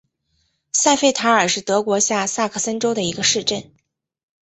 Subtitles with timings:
[0.73, 3.71] 塞费塔尔是德国下萨克森州的一个市镇。